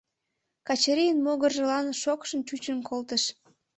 [0.67, 3.23] Качырийын могыржылан шокшын чучын колтыш.